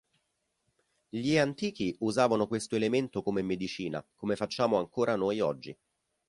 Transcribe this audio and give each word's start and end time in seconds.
Gli 1.09 1.37
antichi 1.37 1.95
usavano 1.99 2.47
questo 2.47 2.75
elemento 2.75 3.21
come 3.21 3.43
medicina, 3.43 4.03
come 4.15 4.35
facciamo 4.35 4.79
ancora 4.79 5.15
noi 5.15 5.41
oggi. 5.41 5.77